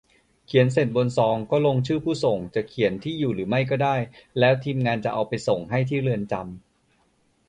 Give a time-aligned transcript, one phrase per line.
[0.45, 3.95] เขียนเสร็จบนซองก็ลงชื่อผู้ส่ง จะเขียนที่อยู่หรือไม่ก็ได้
[4.39, 6.45] แล้วทีมงานจะเอาไปส่งให้ที่เรือนจำ